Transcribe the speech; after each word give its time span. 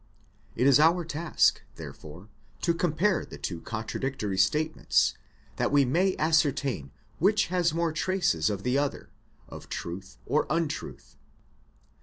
It 0.55 0.65
is 0.65 0.79
our 0.79 1.05
task, 1.05 1.61
therefore, 1.75 2.27
to 2.61 2.73
compare 2.73 3.23
the 3.23 3.37
two 3.37 3.61
contradictory 3.61 4.35
statements, 4.39 5.13
that 5.57 5.71
we 5.71 5.85
may 5.85 6.17
ascertain 6.17 6.89
which 7.19 7.49
has 7.53 7.71
more 7.71 7.93
traces 7.93 8.47
than 8.47 8.63
the 8.63 8.79
other, 8.79 9.11
of 9.47 9.69
truth 9.69 10.17
or 10.25 10.51
un 10.51 10.67
truth. 10.67 11.17